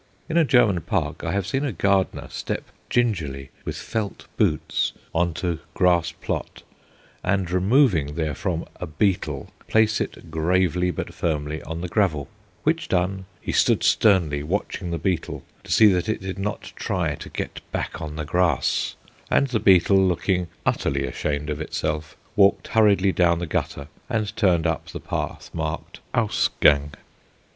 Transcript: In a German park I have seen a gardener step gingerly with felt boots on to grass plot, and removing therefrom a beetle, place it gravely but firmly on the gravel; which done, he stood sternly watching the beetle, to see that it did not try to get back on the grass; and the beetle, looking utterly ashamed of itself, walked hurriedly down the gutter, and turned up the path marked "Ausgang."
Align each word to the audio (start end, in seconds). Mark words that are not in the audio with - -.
In 0.27 0.35
a 0.35 0.43
German 0.43 0.81
park 0.81 1.23
I 1.23 1.31
have 1.31 1.45
seen 1.45 1.63
a 1.63 1.71
gardener 1.71 2.27
step 2.31 2.63
gingerly 2.89 3.51
with 3.65 3.77
felt 3.77 4.25
boots 4.35 4.93
on 5.13 5.35
to 5.35 5.59
grass 5.75 6.11
plot, 6.11 6.63
and 7.23 7.51
removing 7.51 8.15
therefrom 8.15 8.65
a 8.77 8.87
beetle, 8.87 9.51
place 9.67 10.01
it 10.01 10.31
gravely 10.31 10.89
but 10.89 11.13
firmly 11.13 11.61
on 11.61 11.81
the 11.81 11.87
gravel; 11.87 12.27
which 12.63 12.87
done, 12.89 13.27
he 13.41 13.51
stood 13.51 13.83
sternly 13.83 14.41
watching 14.41 14.89
the 14.89 14.97
beetle, 14.97 15.43
to 15.63 15.71
see 15.71 15.85
that 15.93 16.09
it 16.09 16.19
did 16.21 16.39
not 16.39 16.73
try 16.75 17.13
to 17.13 17.29
get 17.29 17.61
back 17.71 18.01
on 18.01 18.15
the 18.15 18.25
grass; 18.25 18.95
and 19.29 19.49
the 19.49 19.59
beetle, 19.59 20.03
looking 20.03 20.47
utterly 20.65 21.05
ashamed 21.05 21.47
of 21.51 21.61
itself, 21.61 22.17
walked 22.35 22.69
hurriedly 22.69 23.11
down 23.11 23.37
the 23.37 23.45
gutter, 23.45 23.87
and 24.09 24.35
turned 24.35 24.65
up 24.65 24.87
the 24.87 24.99
path 24.99 25.51
marked 25.53 25.99
"Ausgang." 26.15 26.93